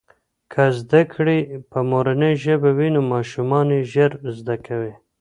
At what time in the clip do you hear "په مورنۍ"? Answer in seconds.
1.71-2.33